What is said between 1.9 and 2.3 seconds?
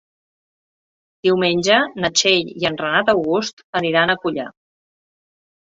na